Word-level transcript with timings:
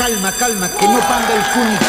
Calma, 0.00 0.32
calma, 0.32 0.66
que 0.66 0.88
no 0.88 0.98
panda 1.00 1.34
el 1.34 1.42
cúnico. 1.52 1.84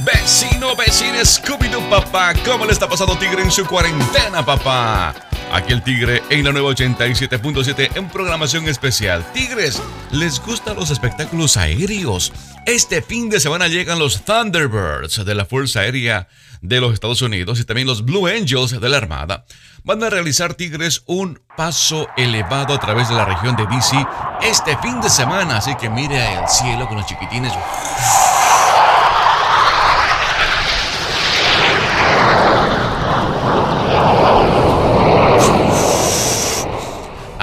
Vecino, 0.00 0.74
vecina, 0.74 1.20
Scooby-Doo, 1.20 1.88
papá. 1.88 2.34
¿Cómo 2.44 2.64
le 2.64 2.72
está 2.72 2.88
pasando 2.88 3.16
Tigre 3.16 3.44
en 3.44 3.50
su 3.52 3.64
cuarentena, 3.64 4.44
papá? 4.44 5.14
Aquí 5.52 5.72
el 5.72 5.82
Tigre 5.82 6.22
en 6.30 6.44
la 6.44 6.52
nueva 6.52 6.70
87.7 6.70 7.96
en 7.96 8.08
programación 8.08 8.68
especial. 8.68 9.24
Tigres, 9.32 9.82
¿les 10.12 10.40
gustan 10.40 10.76
los 10.76 10.90
espectáculos 10.90 11.56
aéreos? 11.56 12.32
Este 12.66 13.02
fin 13.02 13.28
de 13.30 13.40
semana 13.40 13.66
llegan 13.66 13.98
los 13.98 14.24
Thunderbirds 14.24 15.24
de 15.24 15.34
la 15.34 15.44
Fuerza 15.44 15.80
Aérea 15.80 16.28
de 16.60 16.80
los 16.80 16.92
Estados 16.92 17.20
Unidos 17.22 17.58
y 17.58 17.64
también 17.64 17.88
los 17.88 18.04
Blue 18.04 18.28
Angels 18.28 18.80
de 18.80 18.88
la 18.88 18.98
Armada. 18.98 19.44
Van 19.82 20.04
a 20.04 20.10
realizar 20.10 20.54
Tigres 20.54 21.02
un 21.06 21.40
paso 21.56 22.06
elevado 22.16 22.74
a 22.74 22.78
través 22.78 23.08
de 23.08 23.16
la 23.16 23.24
región 23.24 23.56
de 23.56 23.66
DC 23.66 23.96
este 24.42 24.76
fin 24.78 25.00
de 25.00 25.10
semana. 25.10 25.56
Así 25.56 25.74
que 25.76 25.90
mire 25.90 26.34
el 26.34 26.48
cielo 26.48 26.86
con 26.86 26.98
los 26.98 27.06
chiquitines. 27.06 27.52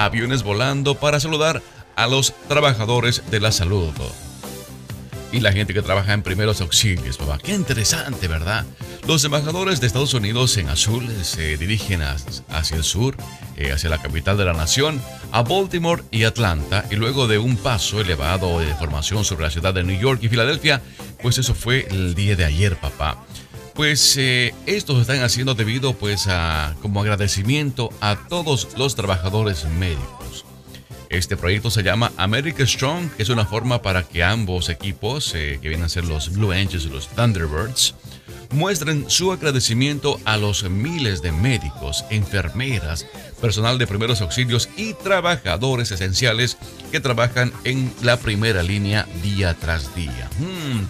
Aviones 0.08 0.42
volando 0.42 0.94
para 0.94 1.20
saludar 1.20 1.62
a 1.94 2.06
los 2.06 2.32
trabajadores 2.48 3.22
de 3.30 3.40
la 3.40 3.52
salud. 3.52 3.92
Y 5.30 5.40
la 5.40 5.52
gente 5.52 5.74
que 5.74 5.82
trabaja 5.82 6.14
en 6.14 6.22
primeros 6.22 6.62
auxilios, 6.62 7.18
papá. 7.18 7.38
Qué 7.38 7.52
interesante, 7.52 8.28
¿verdad? 8.28 8.64
Los 9.06 9.22
embajadores 9.24 9.80
de 9.80 9.86
Estados 9.86 10.14
Unidos 10.14 10.56
en 10.56 10.70
azul 10.70 11.06
se 11.22 11.58
dirigen 11.58 12.00
hacia 12.02 12.76
el 12.76 12.84
sur, 12.84 13.14
eh, 13.56 13.70
hacia 13.70 13.90
la 13.90 14.00
capital 14.00 14.38
de 14.38 14.46
la 14.46 14.54
nación, 14.54 15.02
a 15.30 15.42
Baltimore 15.42 16.02
y 16.10 16.24
Atlanta, 16.24 16.86
y 16.90 16.96
luego 16.96 17.26
de 17.26 17.36
un 17.36 17.56
paso 17.56 18.00
elevado 18.00 18.58
de 18.60 18.74
formación 18.74 19.24
sobre 19.24 19.44
la 19.44 19.50
ciudad 19.50 19.74
de 19.74 19.84
New 19.84 20.00
York 20.00 20.20
y 20.22 20.28
Filadelfia, 20.30 20.80
pues 21.22 21.36
eso 21.36 21.54
fue 21.54 21.86
el 21.90 22.14
día 22.14 22.34
de 22.34 22.46
ayer, 22.46 22.76
papá. 22.76 23.18
Pues 23.78 24.16
eh, 24.16 24.52
estos 24.66 25.00
están 25.00 25.22
haciendo 25.22 25.54
debido 25.54 25.92
pues 25.92 26.26
a 26.26 26.74
como 26.82 27.00
agradecimiento 27.00 27.90
a 28.00 28.16
todos 28.28 28.70
los 28.76 28.96
trabajadores 28.96 29.66
médicos. 29.66 30.44
Este 31.10 31.36
proyecto 31.36 31.70
se 31.70 31.84
llama 31.84 32.10
America 32.16 32.66
Strong, 32.66 33.08
que 33.12 33.22
es 33.22 33.28
una 33.28 33.46
forma 33.46 33.80
para 33.80 34.02
que 34.02 34.24
ambos 34.24 34.68
equipos, 34.68 35.32
eh, 35.36 35.60
que 35.62 35.68
vienen 35.68 35.86
a 35.86 35.88
ser 35.88 36.06
los 36.06 36.32
Blue 36.32 36.50
Angels 36.50 36.86
y 36.86 36.88
los 36.88 37.06
Thunderbirds, 37.10 37.94
muestren 38.50 39.08
su 39.08 39.30
agradecimiento 39.30 40.18
a 40.24 40.38
los 40.38 40.68
miles 40.68 41.22
de 41.22 41.30
médicos, 41.30 42.04
enfermeras, 42.10 43.06
personal 43.40 43.78
de 43.78 43.86
primeros 43.86 44.20
auxilios 44.22 44.68
y 44.76 44.94
trabajadores 44.94 45.92
esenciales 45.92 46.58
que 46.90 46.98
trabajan 46.98 47.52
en 47.62 47.94
la 48.02 48.16
primera 48.16 48.64
línea 48.64 49.06
día 49.22 49.54
tras 49.54 49.94
día. 49.94 50.28
Hmm, 50.40 50.82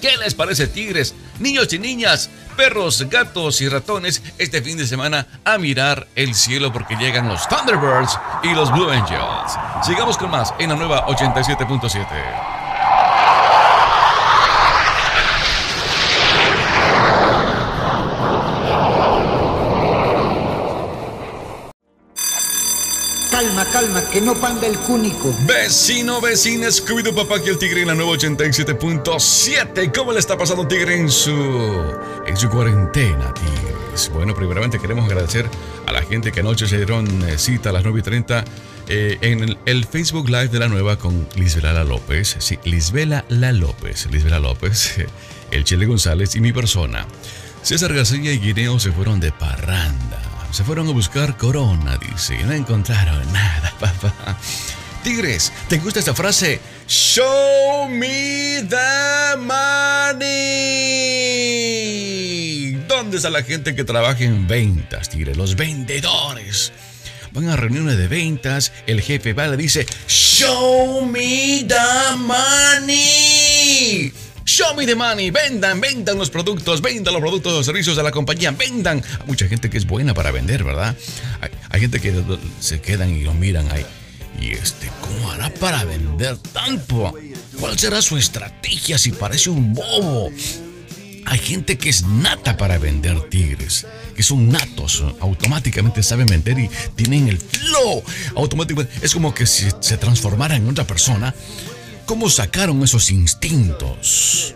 ¿Qué 0.00 0.16
les 0.16 0.32
parece, 0.32 0.66
tigres? 0.66 1.14
Niños 1.38 1.72
y 1.72 1.78
niñas, 1.78 2.30
perros, 2.56 3.06
gatos 3.08 3.60
y 3.60 3.68
ratones, 3.68 4.22
este 4.38 4.62
fin 4.62 4.76
de 4.76 4.86
semana 4.86 5.26
a 5.44 5.58
mirar 5.58 6.06
el 6.14 6.34
cielo 6.34 6.72
porque 6.72 6.96
llegan 6.96 7.28
los 7.28 7.48
Thunderbirds 7.48 8.18
y 8.42 8.54
los 8.54 8.70
Blue 8.72 8.90
Angels. 8.90 9.58
Sigamos 9.84 10.16
con 10.16 10.30
más 10.30 10.54
en 10.58 10.70
la 10.70 10.76
nueva 10.76 11.06
87.7. 11.06 12.63
Calma, 23.34 23.64
calma, 23.64 24.08
que 24.10 24.20
no 24.20 24.36
panda 24.36 24.68
el 24.68 24.78
cúnico. 24.78 25.34
Vecino, 25.44 26.20
vecina, 26.20 26.70
scooby 26.70 27.02
papá, 27.10 27.38
aquí 27.38 27.48
el 27.48 27.58
tigre 27.58 27.80
en 27.80 27.88
la 27.88 27.94
nueva 27.96 28.12
87.7. 28.12 29.92
¿Cómo 29.92 30.12
le 30.12 30.20
está 30.20 30.38
pasando 30.38 30.68
tigre 30.68 30.94
en 31.00 31.10
su, 31.10 31.32
en 32.28 32.36
su 32.36 32.48
cuarentena, 32.48 33.34
tigres? 33.34 34.08
Bueno, 34.14 34.36
primeramente 34.36 34.78
queremos 34.78 35.06
agradecer 35.06 35.50
a 35.84 35.90
la 35.90 36.02
gente 36.02 36.30
que 36.30 36.38
anoche 36.38 36.68
se 36.68 36.76
dieron 36.76 37.08
eh, 37.28 37.36
cita 37.36 37.70
a 37.70 37.72
las 37.72 37.82
9.30 37.82 38.44
eh, 38.86 39.18
en 39.20 39.58
el, 39.66 39.84
Facebook 39.84 40.28
Live 40.28 40.50
de 40.50 40.60
la 40.60 40.68
nueva 40.68 40.96
con 40.96 41.26
Lisbela 41.34 41.72
La 41.72 41.82
López. 41.82 42.36
Sí, 42.38 42.60
Lisbela 42.62 43.24
La 43.28 43.50
López. 43.50 44.06
Lisbela 44.12 44.38
López, 44.38 44.94
el 45.50 45.64
Chile 45.64 45.86
González 45.86 46.36
y 46.36 46.40
mi 46.40 46.52
persona. 46.52 47.04
César 47.62 47.92
García 47.94 48.32
y 48.32 48.38
Guineo 48.38 48.78
se 48.78 48.92
fueron 48.92 49.18
de 49.18 49.32
parranda 49.32 50.03
se 50.54 50.62
fueron 50.62 50.86
a 50.86 50.92
buscar 50.92 51.36
corona, 51.36 51.98
dice. 51.98 52.38
No 52.44 52.52
encontraron 52.52 53.20
nada, 53.32 53.74
papá. 53.80 54.38
Tigres, 55.02 55.52
¿te 55.68 55.78
gusta 55.78 55.98
esta 55.98 56.14
frase? 56.14 56.60
Show 56.86 57.88
me 57.88 58.64
the 58.68 59.36
money. 59.36 60.24
¿Dónde 62.86 63.16
está 63.16 63.30
la 63.30 63.42
gente 63.42 63.74
que 63.74 63.82
trabaja 63.82 64.22
en 64.22 64.46
ventas, 64.46 65.08
Tigres? 65.08 65.36
Los 65.36 65.56
vendedores. 65.56 66.72
Van 67.32 67.48
a 67.48 67.56
reuniones 67.56 67.98
de 67.98 68.06
ventas, 68.06 68.72
el 68.86 69.00
jefe 69.00 69.32
va 69.32 69.48
y 69.48 69.50
le 69.50 69.56
dice, 69.56 69.84
Show 70.06 71.04
me 71.04 71.64
the 71.66 72.16
money. 72.16 74.12
Show 74.44 74.74
me 74.76 74.86
the 74.86 74.94
money. 74.94 75.30
Vendan, 75.30 75.80
vendan 75.80 76.18
los 76.18 76.30
productos, 76.30 76.82
vendan 76.82 77.14
los 77.14 77.20
productos 77.20 77.52
los 77.52 77.66
servicios 77.66 77.96
de 77.96 78.02
la 78.02 78.10
compañía, 78.10 78.50
vendan. 78.50 79.02
Hay 79.20 79.26
mucha 79.26 79.48
gente 79.48 79.70
que 79.70 79.78
es 79.78 79.86
buena 79.86 80.12
para 80.12 80.30
vender, 80.30 80.64
¿verdad? 80.64 80.94
Hay, 81.70 81.80
gente 81.80 82.00
que 82.00 82.22
se 82.60 82.80
quedan 82.80 83.10
y 83.10 83.24
lo 83.24 83.32
miran 83.32 83.70
ahí. 83.70 83.86
¿Y 84.40 84.52
este 84.52 84.90
cómo 85.00 85.30
hará 85.30 85.48
para 85.54 85.84
vender 85.84 86.36
tanto? 86.36 87.14
¿Cuál 87.58 87.78
será 87.78 88.02
su 88.02 88.18
estrategia 88.18 88.98
si 88.98 89.12
parece 89.12 89.48
un 89.48 89.72
bobo? 89.72 90.30
Hay 91.26 91.38
gente 91.38 91.78
que 91.78 91.88
es 91.88 92.02
nata 92.02 92.58
para 92.58 92.76
vender 92.76 93.18
tigres, 93.30 93.86
que 94.14 94.22
son 94.22 94.50
natos, 94.50 95.02
automáticamente 95.20 96.02
saben 96.02 96.26
vender 96.26 96.58
y 96.58 96.68
tienen 96.94 97.28
el 97.28 97.38
flow. 97.38 98.02
Automáticamente 98.36 98.92
es 99.00 99.14
como 99.14 99.32
que 99.32 99.46
si 99.46 99.68
se 99.80 99.96
transformara 99.96 100.56
en 100.56 100.68
otra 100.68 100.86
persona 100.86 101.34
¿Cómo 102.06 102.28
sacaron 102.28 102.82
esos 102.82 103.10
instintos? 103.10 104.54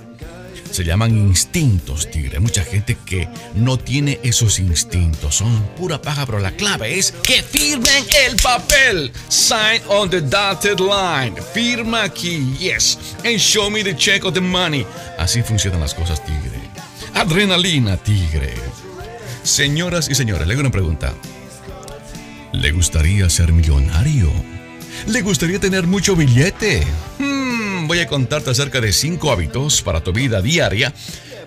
Se 0.70 0.84
llaman 0.84 1.16
instintos, 1.16 2.10
tigre. 2.10 2.40
Mucha 2.40 2.62
gente 2.62 2.96
que 3.06 3.26
no 3.54 3.78
tiene 3.78 4.20
esos 4.22 4.58
instintos. 4.58 5.36
Son 5.36 5.62
pura 5.76 6.00
paja, 6.00 6.26
pero 6.26 6.40
la 6.40 6.52
clave 6.52 6.98
es 6.98 7.12
que 7.22 7.42
firmen 7.42 8.04
el 8.26 8.36
papel. 8.36 9.10
Sign 9.28 9.80
on 9.88 10.10
the 10.10 10.20
dotted 10.20 10.78
line. 10.78 11.40
Firma 11.54 12.04
aquí, 12.04 12.54
yes. 12.58 12.98
And 13.24 13.38
show 13.38 13.70
me 13.70 13.82
the 13.82 13.96
check 13.96 14.24
of 14.24 14.34
the 14.34 14.40
money. 14.40 14.86
Así 15.18 15.42
funcionan 15.42 15.80
las 15.80 15.94
cosas, 15.94 16.22
tigre. 16.24 16.60
Adrenalina, 17.14 17.96
tigre. 17.96 18.52
Señoras 19.42 20.10
y 20.10 20.14
señores, 20.14 20.46
le 20.46 20.52
hago 20.52 20.60
una 20.60 20.70
pregunta. 20.70 21.14
¿Le 22.52 22.72
gustaría 22.72 23.28
ser 23.30 23.52
millonario? 23.52 24.30
¿Le 25.06 25.22
gustaría 25.22 25.58
tener 25.58 25.86
mucho 25.86 26.14
billete? 26.16 26.86
Hmm, 27.18 27.37
voy 27.88 28.00
a 28.00 28.06
contarte 28.06 28.50
acerca 28.50 28.82
de 28.82 28.92
cinco 28.92 29.32
hábitos 29.32 29.80
para 29.80 30.02
tu 30.04 30.12
vida 30.12 30.42
diaria 30.42 30.92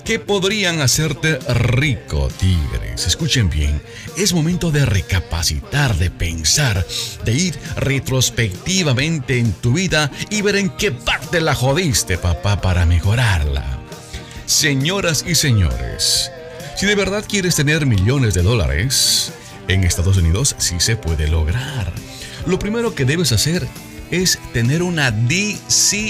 que 0.03 0.17
podrían 0.17 0.81
hacerte 0.81 1.37
rico, 1.53 2.29
tigres. 2.39 3.05
Escuchen 3.05 3.47
bien, 3.47 3.79
es 4.17 4.33
momento 4.33 4.71
de 4.71 4.83
recapacitar, 4.83 5.95
de 5.97 6.09
pensar, 6.09 6.83
de 7.23 7.33
ir 7.33 7.59
retrospectivamente 7.75 9.37
en 9.37 9.53
tu 9.53 9.73
vida 9.73 10.11
y 10.31 10.41
ver 10.41 10.55
en 10.55 10.71
qué 10.71 10.91
parte 10.91 11.39
la 11.41 11.53
jodiste, 11.53 12.17
papá, 12.17 12.59
para 12.59 12.87
mejorarla. 12.87 13.79
Señoras 14.47 15.23
y 15.27 15.35
señores, 15.35 16.31
si 16.75 16.87
de 16.87 16.95
verdad 16.95 17.23
quieres 17.29 17.55
tener 17.55 17.85
millones 17.85 18.33
de 18.33 18.41
dólares, 18.41 19.31
en 19.67 19.83
Estados 19.83 20.17
Unidos 20.17 20.55
sí 20.57 20.79
se 20.79 20.95
puede 20.95 21.27
lograr. 21.27 21.93
Lo 22.47 22.57
primero 22.57 22.95
que 22.95 23.05
debes 23.05 23.31
hacer 23.31 23.67
es 24.11 24.37
tener 24.53 24.83
una 24.83 25.09
disciplina. 25.11 26.09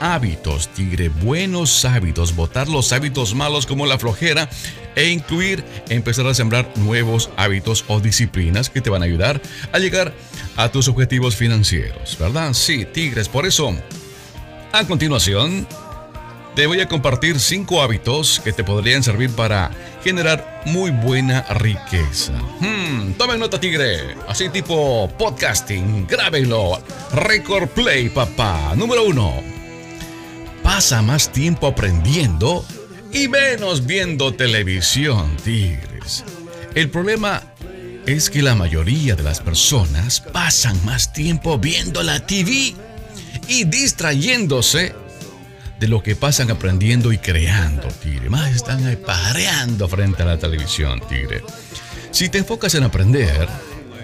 Hábitos, 0.00 0.68
tigre, 0.68 1.08
buenos 1.08 1.84
hábitos, 1.84 2.36
botar 2.36 2.68
los 2.68 2.92
hábitos 2.92 3.34
malos 3.34 3.66
como 3.66 3.84
la 3.84 3.98
flojera 3.98 4.48
e 4.94 5.08
incluir, 5.08 5.64
empezar 5.88 6.26
a 6.28 6.34
sembrar 6.34 6.72
nuevos 6.76 7.30
hábitos 7.36 7.84
o 7.88 7.98
disciplinas 8.00 8.70
que 8.70 8.80
te 8.80 8.90
van 8.90 9.02
a 9.02 9.06
ayudar 9.06 9.42
a 9.72 9.78
llegar 9.78 10.14
a 10.56 10.70
tus 10.70 10.86
objetivos 10.88 11.34
financieros, 11.34 12.16
¿verdad? 12.18 12.52
Sí, 12.52 12.84
tigres, 12.84 13.28
por 13.28 13.44
eso, 13.44 13.76
a 14.72 14.84
continuación, 14.86 15.66
te 16.58 16.66
voy 16.66 16.80
a 16.80 16.88
compartir 16.88 17.38
cinco 17.38 17.80
hábitos 17.80 18.40
que 18.42 18.52
te 18.52 18.64
podrían 18.64 19.04
servir 19.04 19.30
para 19.30 19.70
generar 20.02 20.62
muy 20.66 20.90
buena 20.90 21.42
riqueza. 21.42 22.32
Hmm, 22.58 23.12
tomen 23.12 23.38
nota, 23.38 23.60
tigre. 23.60 24.16
Así 24.26 24.48
tipo 24.48 25.08
podcasting. 25.16 26.04
Grábenlo. 26.08 26.82
Record 27.12 27.68
Play, 27.68 28.08
papá. 28.08 28.74
Número 28.74 29.04
uno. 29.04 29.40
Pasa 30.64 31.00
más 31.00 31.30
tiempo 31.30 31.68
aprendiendo 31.68 32.64
y 33.12 33.28
menos 33.28 33.86
viendo 33.86 34.34
televisión, 34.34 35.36
tigres. 35.44 36.24
El 36.74 36.90
problema 36.90 37.40
es 38.04 38.28
que 38.28 38.42
la 38.42 38.56
mayoría 38.56 39.14
de 39.14 39.22
las 39.22 39.38
personas 39.38 40.20
pasan 40.20 40.84
más 40.84 41.12
tiempo 41.12 41.56
viendo 41.56 42.02
la 42.02 42.26
TV 42.26 42.74
y 43.46 43.62
distrayéndose 43.62 44.92
de 45.78 45.88
lo 45.88 46.02
que 46.02 46.16
pasan 46.16 46.50
aprendiendo 46.50 47.12
y 47.12 47.18
creando, 47.18 47.88
tigre. 47.88 48.28
Más 48.30 48.54
están 48.54 48.98
pareando 49.06 49.88
frente 49.88 50.22
a 50.22 50.26
la 50.26 50.38
televisión, 50.38 51.00
tigre. 51.08 51.42
Si 52.10 52.28
te 52.28 52.38
enfocas 52.38 52.74
en 52.74 52.84
aprender, 52.84 53.48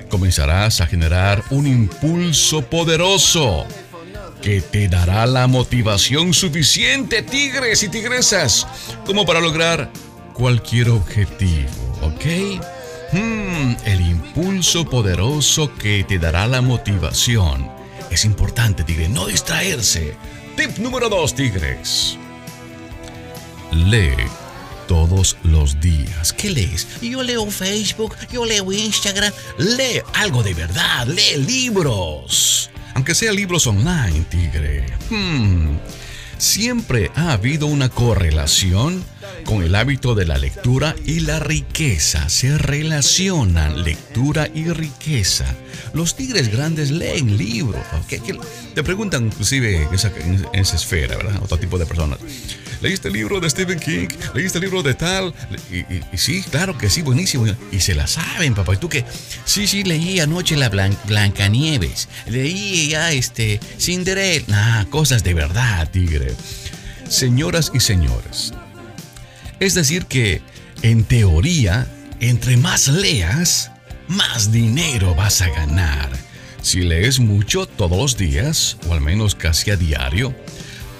comenzarás 0.09 0.81
a 0.81 0.87
generar 0.87 1.43
un 1.51 1.67
impulso 1.67 2.63
poderoso 2.63 3.67
que 4.41 4.61
te 4.61 4.89
dará 4.89 5.27
la 5.27 5.47
motivación 5.47 6.35
suficiente, 6.35 7.23
tigres 7.23 7.83
y 7.83 7.89
tigresas, 7.89 8.67
como 9.07 9.25
para 9.25 9.41
lograr 9.41 9.91
cualquier 10.35 10.91
objetivo, 10.91 11.71
¿ok? 12.03 12.63
Hmm, 13.13 13.75
el 13.87 14.01
impulso 14.01 14.85
poderoso 14.85 15.75
que 15.75 16.05
te 16.05 16.19
dará 16.19 16.47
la 16.47 16.61
motivación. 16.61 17.71
Es 18.11 18.25
importante, 18.25 18.85
tigre, 18.85 19.09
no 19.09 19.27
distraerse. 19.27 20.15
Tip 20.57 20.79
número 20.79 21.09
2, 21.09 21.35
tigres. 21.35 22.19
Lee 23.73 24.15
todos 24.87 25.37
los 25.43 25.81
días. 25.81 26.33
¿Qué 26.33 26.51
lees? 26.51 27.01
Yo 27.01 27.23
leo 27.23 27.51
Facebook, 27.51 28.17
yo 28.33 28.45
leo 28.45 28.73
Instagram. 28.73 29.33
Lee 29.59 30.03
algo 30.15 30.43
de 30.43 30.55
verdad, 30.55 31.07
lee 31.07 31.37
libros 31.37 32.71
aunque 32.95 33.15
sea 33.15 33.33
libros 33.33 33.67
online, 33.67 34.25
tigre. 34.31 34.87
Hmm. 35.11 35.77
Siempre 36.39 37.11
ha 37.15 37.33
habido 37.33 37.67
una 37.67 37.89
correlación 37.89 39.05
con 39.45 39.63
el 39.63 39.75
hábito 39.75 40.15
de 40.15 40.27
la 40.27 40.39
lectura 40.39 40.95
y 41.05 41.21
la 41.21 41.39
riqueza. 41.41 42.29
Se 42.29 42.59
relacionan 42.59 43.83
lectura 43.85 44.49
y 44.55 44.69
riqueza. 44.69 45.55
Los 45.93 46.17
tigres 46.17 46.51
grandes 46.51 46.91
leen 46.91 47.37
libros. 47.37 47.83
Te 48.75 48.83
preguntan 48.83 49.27
inclusive 49.27 49.89
esa, 49.93 50.13
en 50.19 50.47
esa 50.53 50.77
esfera, 50.77 51.17
¿verdad? 51.17 51.41
Otro 51.43 51.59
tipo 51.59 51.79
de 51.79 51.87
personas 51.87 52.19
leíste 52.85 53.09
el 53.09 53.15
libro 53.15 53.41
de 53.41 53.49
Stephen 53.49 53.81
King, 53.81 54.09
leíste 54.35 54.59
el 54.59 54.65
libro 54.65 54.83
de 54.83 54.93
tal. 54.93 55.33
Y, 55.73 56.19
sí, 56.19 56.45
claro 56.51 56.77
que 56.77 56.91
sí, 56.91 57.01
buenísimo. 57.01 57.47
Y 57.73 57.81
se 57.81 57.95
la 57.95 58.07
saben, 58.07 58.55
papá. 58.55 58.75
¿Y 58.75 58.77
tú 58.77 58.91
qué? 58.91 59.07
Sí, 59.47 59.67
sí, 59.67 59.85
leí 59.85 60.21
anoche 60.21 60.55
la 60.55 60.69
Blan 60.69 60.97
Blancanieves. 61.07 62.09
Leí 62.27 62.89
ya 62.89 63.11
este 63.11 63.59
Cinderella. 63.79 64.45
Ah, 64.53 64.87
cosas 64.91 65.25
de 65.25 65.33
verdad, 65.33 65.91
tigre. 65.91 66.35
Señoras 67.09 67.73
y 67.73 67.81
señores. 67.81 68.53
Es 69.61 69.73
decir 69.73 70.05
que, 70.05 70.43
en 70.83 71.05
teoría, 71.05 71.87
entre 72.21 72.59
más 72.59 72.89
leas, 72.89 73.71
más 74.09 74.53
dinero 74.53 75.15
vas 75.15 75.41
a 75.41 75.49
ganar. 75.49 76.11
Si 76.61 76.81
lees 76.81 77.19
mucho 77.19 77.65
todos 77.65 77.97
los 77.97 78.17
días, 78.19 78.77
o 78.89 78.93
al 78.93 79.01
menos 79.01 79.35
casi 79.35 79.71
a 79.71 79.77
diario, 79.77 80.35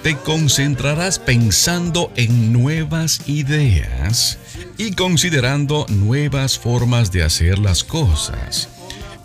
te 0.05 0.15
concentrarás 0.15 1.17
pensando 1.17 2.11
en 2.15 2.53
nuevas 2.53 3.27
ideas 3.27 4.37
y 4.77 4.91
considerando 4.91 5.87
nuevas 5.89 6.59
formas 6.59 7.11
de 7.11 7.23
hacer 7.23 7.57
las 7.57 7.83
cosas. 7.83 8.69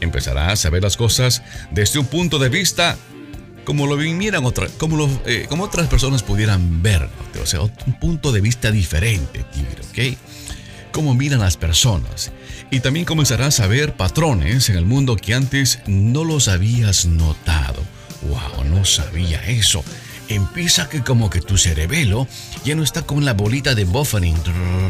Empezarás 0.01 0.65
a 0.65 0.71
ver 0.71 0.83
las 0.83 0.97
cosas 0.97 1.43
desde 1.71 1.99
un 1.99 2.07
punto 2.07 2.39
de 2.39 2.49
vista 2.49 2.97
como 3.67 3.87
lo 3.87 3.99
vinieran 3.99 4.43
como, 4.79 5.21
eh, 5.27 5.45
como 5.51 5.65
otras 5.65 5.87
personas 5.87 6.23
pudieran 6.23 6.83
ver, 6.83 7.11
o 7.43 7.45
sea, 7.45 7.61
un 7.61 8.01
punto 8.01 8.33
de 8.33 8.41
vista 8.41 8.71
diferente, 8.71 9.45
tigre, 9.53 9.83
¿ok? 9.83 10.17
Cómo 10.93 11.15
miran 11.15 11.41
las 11.41 11.59
personas. 11.59 12.33
Y 12.71 12.81
también 12.81 13.05
comenzarás 13.05 13.61
a 13.61 13.67
ver 13.67 13.97
patrones 13.97 14.71
en 14.71 14.77
el 14.77 14.87
mundo 14.87 15.17
que 15.17 15.35
antes 15.35 15.81
no 15.87 16.25
los 16.25 16.49
habías 16.49 17.05
notado. 17.05 17.83
¡Wow! 18.23 18.65
No 18.65 18.87
sabía 18.87 19.45
eso 19.47 19.85
empieza 20.31 20.89
que 20.89 21.03
como 21.03 21.29
que 21.29 21.41
tu 21.41 21.59
cerebelo 21.59 22.27
ya 22.65 22.75
no 22.75 22.83
está 22.83 23.03
con 23.03 23.25
la 23.25 23.35
bolita 23.35 23.75
de 23.75 23.85
buffering 23.85 24.37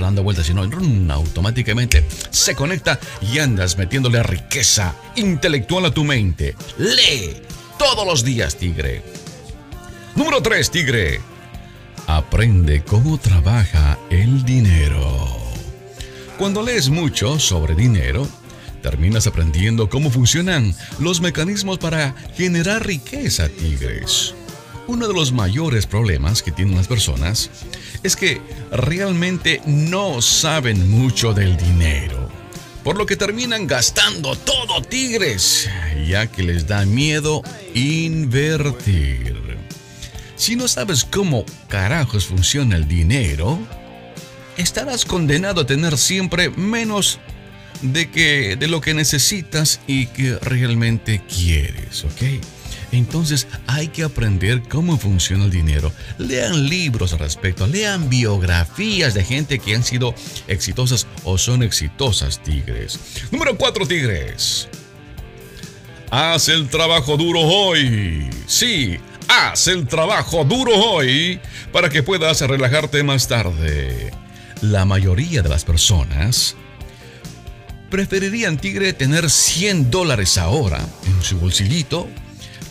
dando 0.01 0.23
vueltas, 0.23 0.47
sino 0.47 0.63
automáticamente 0.63 2.07
se 2.31 2.55
conecta 2.55 2.99
y 3.21 3.39
andas 3.39 3.77
metiéndole 3.77 4.23
riqueza 4.23 4.95
intelectual 5.17 5.87
a 5.87 5.95
tu 5.95 6.05
mente. 6.05 6.55
Lee 6.79 7.37
todos 7.79 8.07
los 8.07 8.25
días, 8.25 8.57
tigre. 8.57 9.03
Número 10.15 10.43
3, 10.43 10.71
tigre. 10.71 11.21
Aprende 12.07 12.83
cómo 12.85 13.19
trabaja 13.19 13.99
el 14.11 14.45
dinero. 14.45 15.29
Cuando 16.39 16.63
lees 16.63 16.89
mucho 16.89 17.39
sobre 17.39 17.75
dinero, 17.75 18.27
terminas 18.83 19.27
aprendiendo 19.27 19.89
cómo 19.89 20.11
funcionan 20.11 20.75
los 20.99 21.21
mecanismos 21.21 21.79
para 21.79 22.15
generar 22.37 22.87
riqueza, 22.87 23.49
tigres. 23.49 24.35
Uno 24.91 25.07
de 25.07 25.15
los 25.15 25.31
mayores 25.31 25.87
problemas 25.87 26.43
que 26.43 26.51
tienen 26.51 26.75
las 26.75 26.89
personas 26.89 27.49
es 28.03 28.17
que 28.17 28.41
realmente 28.73 29.63
no 29.65 30.21
saben 30.21 30.91
mucho 30.91 31.33
del 31.33 31.57
dinero, 31.57 32.29
por 32.83 32.99
lo 32.99 33.07
que 33.07 33.15
terminan 33.15 33.69
gastando 33.69 34.35
todo 34.35 34.83
tigres, 34.83 35.71
ya 36.09 36.27
que 36.27 36.43
les 36.43 36.67
da 36.67 36.85
miedo 36.87 37.45
invertir. 37.73 39.37
Si 40.35 40.57
no 40.57 40.67
sabes 40.67 41.05
cómo 41.05 41.45
carajos 41.69 42.27
funciona 42.27 42.75
el 42.75 42.89
dinero, 42.89 43.61
estarás 44.57 45.05
condenado 45.05 45.61
a 45.61 45.67
tener 45.67 45.97
siempre 45.99 46.51
menos 46.51 47.21
de 47.81 48.11
que 48.11 48.57
de 48.57 48.67
lo 48.67 48.81
que 48.81 48.95
necesitas 48.95 49.79
y 49.87 50.07
que 50.07 50.37
realmente 50.41 51.23
quieres, 51.29 52.03
¿ok? 52.05 52.60
Entonces 52.93 53.47
hay 53.67 53.89
que 53.89 54.03
aprender 54.03 54.63
cómo 54.69 54.99
funciona 54.99 55.45
el 55.45 55.51
dinero. 55.51 55.93
Lean 56.19 56.69
libros 56.69 57.13
al 57.13 57.21
respecto, 57.21 57.67
lean 57.67 58.09
biografías 58.09 59.15
de 59.15 59.25
gente 59.25 59.59
que 59.59 59.75
han 59.75 59.85
sido 59.85 60.15
exitosas 60.49 61.07
o 61.25 61.39
son 61.39 61.63
exitosas, 61.63 62.43
tigres. 62.43 62.99
Número 63.31 63.57
4, 63.57 63.87
tigres. 63.87 64.69
Haz 66.11 66.49
el 66.49 66.69
trabajo 66.69 67.17
duro 67.17 67.41
hoy. 67.41 68.29
Sí, 68.47 68.99
haz 69.29 69.69
el 69.69 69.87
trabajo 69.87 70.45
duro 70.45 70.75
hoy 70.75 71.41
para 71.73 71.89
que 71.89 72.03
puedas 72.03 72.41
relajarte 72.41 73.03
más 73.05 73.29
tarde. 73.29 74.11
La 74.61 74.85
mayoría 74.85 75.43
de 75.43 75.49
las 75.49 75.65
personas 75.65 76.57
preferirían, 77.91 78.59
tigre, 78.59 78.93
tener 78.93 79.31
100 79.31 79.91
dólares 79.91 80.37
ahora 80.37 80.81
en 81.07 81.23
su 81.23 81.39
bolsillito 81.39 82.09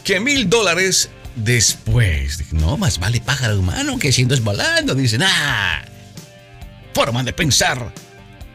que 0.10 0.20
mil 0.20 0.50
dólares 0.50 1.12
después. 1.36 2.52
No, 2.52 2.78
más 2.78 2.98
vale 2.98 3.22
pájaro 3.22 3.60
humano 3.60 4.00
que 4.00 4.12
siendo 4.12 4.36
volando. 4.42 4.96
Dicen, 4.96 5.22
ah, 5.22 5.86
forma 6.96 7.22
de 7.22 7.32
pensar 7.32 7.94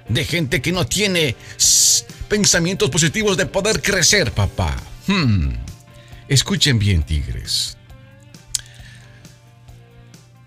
de 0.08 0.24
gente 0.24 0.60
que 0.60 0.72
no 0.72 0.84
tiene 0.84 1.36
pensamientos 2.28 2.90
positivos 2.90 3.36
de 3.36 3.46
poder 3.46 3.80
crecer, 3.80 4.32
papá. 4.32 4.76
Hmm. 5.06 5.50
Escuchen 6.26 6.80
bien, 6.80 7.04
tigres. 7.04 7.76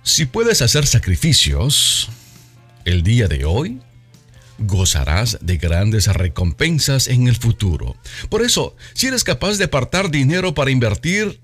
Si 0.03 0.25
puedes 0.25 0.61
hacer 0.61 0.85
sacrificios 0.85 2.09
el 2.83 3.01
día 3.03 3.29
de 3.29 3.45
hoy, 3.45 3.79
gozarás 4.59 5.37
de 5.41 5.57
grandes 5.57 6.07
recompensas 6.07 7.07
en 7.07 7.27
el 7.27 7.35
futuro. 7.35 7.95
Por 8.29 8.41
eso, 8.41 8.75
si 8.93 9.07
eres 9.07 9.23
capaz 9.23 9.57
de 9.57 9.65
apartar 9.65 10.11
dinero 10.11 10.53
para 10.53 10.71
invertir, 10.71 11.39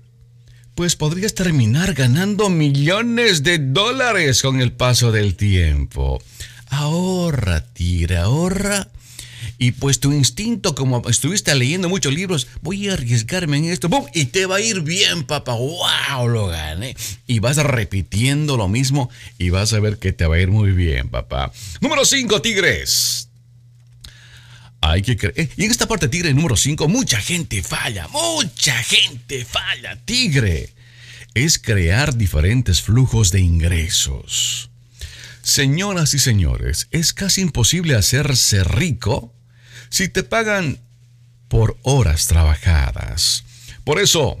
pues 0.74 0.96
podrías 0.96 1.34
terminar 1.34 1.94
ganando 1.94 2.50
millones 2.50 3.42
de 3.42 3.58
dólares 3.58 4.42
con 4.42 4.60
el 4.60 4.72
paso 4.72 5.12
del 5.12 5.36
tiempo. 5.36 6.20
Ahorra, 6.68 7.64
tira, 7.72 8.24
ahorra 8.24 8.88
y 9.58 9.72
pues 9.72 10.00
tu 10.00 10.12
instinto, 10.12 10.74
como 10.74 11.08
estuviste 11.08 11.54
leyendo 11.54 11.88
muchos 11.88 12.12
libros, 12.12 12.48
voy 12.60 12.88
a 12.88 12.94
arriesgarme 12.94 13.58
en 13.58 13.64
esto, 13.66 13.88
¡Bum! 13.88 14.06
y 14.12 14.26
te 14.26 14.46
va 14.46 14.56
a 14.56 14.60
ir 14.60 14.80
bien, 14.80 15.24
papá, 15.24 15.54
wow, 15.54 16.28
lo 16.28 16.48
gané. 16.48 16.96
Y 17.26 17.38
vas 17.38 17.56
repitiendo 17.56 18.56
lo 18.56 18.68
mismo 18.68 19.10
y 19.38 19.50
vas 19.50 19.72
a 19.72 19.80
ver 19.80 19.98
que 19.98 20.12
te 20.12 20.26
va 20.26 20.36
a 20.36 20.40
ir 20.40 20.48
muy 20.48 20.72
bien, 20.72 21.08
papá. 21.08 21.52
Número 21.80 22.04
5, 22.04 22.42
Tigres. 22.42 23.28
Hay 24.80 25.00
que 25.02 25.16
creer. 25.16 25.34
Eh, 25.38 25.48
y 25.56 25.64
en 25.64 25.70
esta 25.70 25.88
parte, 25.88 26.08
Tigre 26.08 26.34
número 26.34 26.56
5, 26.56 26.88
mucha 26.88 27.18
gente 27.18 27.62
falla, 27.62 28.06
mucha 28.08 28.74
gente 28.82 29.44
falla, 29.44 29.98
Tigre. 30.04 30.74
Es 31.32 31.58
crear 31.58 32.16
diferentes 32.16 32.82
flujos 32.82 33.30
de 33.32 33.40
ingresos. 33.40 34.70
Señoras 35.42 36.14
y 36.14 36.18
señores, 36.18 36.88
es 36.90 37.12
casi 37.12 37.40
imposible 37.40 37.96
hacerse 37.96 38.62
rico 38.62 39.34
si 39.94 40.08
te 40.08 40.24
pagan 40.24 40.80
por 41.46 41.76
horas 41.82 42.26
trabajadas. 42.26 43.44
Por 43.84 44.00
eso, 44.00 44.40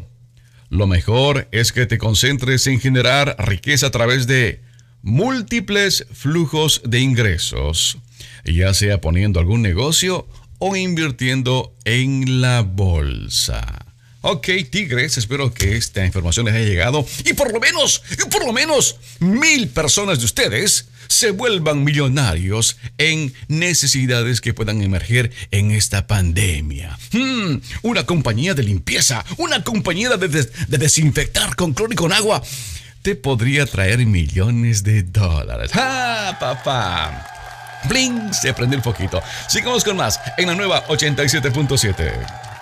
lo 0.68 0.88
mejor 0.88 1.46
es 1.52 1.70
que 1.70 1.86
te 1.86 1.96
concentres 1.96 2.66
en 2.66 2.80
generar 2.80 3.36
riqueza 3.38 3.86
a 3.86 3.90
través 3.92 4.26
de 4.26 4.62
múltiples 5.02 6.08
flujos 6.12 6.82
de 6.84 6.98
ingresos, 6.98 7.98
ya 8.44 8.74
sea 8.74 9.00
poniendo 9.00 9.38
algún 9.38 9.62
negocio 9.62 10.26
o 10.58 10.74
invirtiendo 10.74 11.72
en 11.84 12.40
la 12.40 12.62
bolsa. 12.62 13.83
Ok, 14.26 14.48
Tigres, 14.70 15.18
espero 15.18 15.52
que 15.52 15.76
esta 15.76 16.02
información 16.02 16.46
les 16.46 16.54
haya 16.54 16.64
llegado 16.64 17.06
y 17.26 17.34
por 17.34 17.52
lo 17.52 17.60
menos, 17.60 18.02
y 18.10 18.26
por 18.30 18.46
lo 18.46 18.54
menos, 18.54 18.96
mil 19.18 19.68
personas 19.68 20.18
de 20.18 20.24
ustedes 20.24 20.86
se 21.08 21.30
vuelvan 21.30 21.84
millonarios 21.84 22.78
en 22.96 23.34
necesidades 23.48 24.40
que 24.40 24.54
puedan 24.54 24.80
emerger 24.80 25.30
en 25.50 25.72
esta 25.72 26.06
pandemia. 26.06 26.98
Hmm, 27.12 27.56
una 27.82 28.06
compañía 28.06 28.54
de 28.54 28.62
limpieza, 28.62 29.22
una 29.36 29.62
compañía 29.62 30.16
de, 30.16 30.28
de 30.28 30.78
desinfectar 30.78 31.54
con 31.54 31.74
cloro 31.74 31.92
y 31.92 31.96
con 31.96 32.10
agua, 32.10 32.42
te 33.02 33.16
podría 33.16 33.66
traer 33.66 34.06
millones 34.06 34.84
de 34.84 35.02
dólares. 35.02 35.70
¡Ah, 35.74 36.34
papá! 36.40 37.26
Bling, 37.90 38.32
se 38.32 38.54
prende 38.54 38.76
el 38.76 38.82
poquito. 38.82 39.22
Sigamos 39.48 39.84
con 39.84 39.98
más 39.98 40.18
en 40.38 40.46
la 40.46 40.54
nueva 40.54 40.86
87.7. 40.86 42.53